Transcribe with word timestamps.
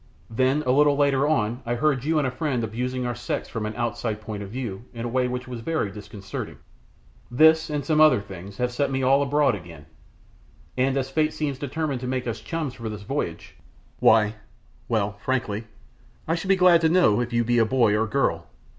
Then 0.31 0.63
a 0.65 0.71
little 0.71 0.97
later 0.97 1.27
on 1.27 1.61
I 1.63 1.75
heard 1.75 2.03
you 2.05 2.17
and 2.17 2.25
a 2.25 2.31
friend 2.31 2.63
abusing 2.63 3.05
our 3.05 3.13
sex 3.13 3.47
from 3.47 3.67
an 3.67 3.75
outside 3.75 4.19
point 4.19 4.41
of 4.41 4.49
view 4.49 4.85
in 4.95 5.05
a 5.05 5.07
way 5.07 5.27
which 5.27 5.47
was 5.47 5.59
very 5.61 5.91
disconcerting. 5.91 6.57
This, 7.29 7.69
and 7.69 7.85
some 7.85 8.01
other 8.01 8.19
things, 8.19 8.57
have 8.57 8.71
set 8.71 8.89
me 8.89 9.03
all 9.03 9.21
abroad 9.21 9.53
again, 9.53 9.85
and 10.75 10.97
as 10.97 11.11
fate 11.11 11.33
seems 11.33 11.59
determined 11.59 12.01
to 12.01 12.07
make 12.07 12.25
us 12.25 12.41
chums 12.41 12.73
for 12.73 12.89
this 12.89 13.03
voyage 13.03 13.57
why 13.99 14.33
well, 14.87 15.19
frankly, 15.23 15.65
I 16.27 16.33
should 16.33 16.49
be 16.49 16.55
glad 16.55 16.81
to 16.81 16.89
know 16.89 17.19
if 17.21 17.31
you 17.31 17.43
be 17.43 17.61
boy 17.63 17.95
or 17.95 18.07
girl? 18.07 18.47